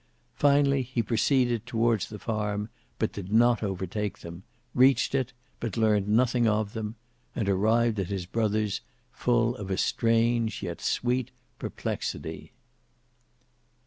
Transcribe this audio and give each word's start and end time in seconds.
Finally 0.33 0.81
he 0.81 1.03
proceeded 1.03 1.63
towards 1.67 2.09
the 2.09 2.17
farm, 2.17 2.69
but 2.97 3.13
did 3.13 3.31
not 3.31 3.61
overtake 3.61 4.17
them; 4.21 4.41
reached 4.73 5.13
it, 5.13 5.31
but 5.59 5.77
learned 5.77 6.07
nothing 6.07 6.47
of 6.47 6.73
them; 6.73 6.95
and 7.35 7.47
arrived 7.47 7.99
at 7.99 8.07
his 8.07 8.25
brother's 8.25 8.81
full 9.11 9.55
of 9.57 9.69
a 9.69 9.77
strange 9.77 10.63
yet 10.63 10.81
sweet 10.81 11.29
perplexity. 11.59 12.51